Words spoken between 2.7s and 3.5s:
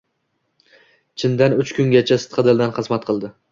xizmat qildi.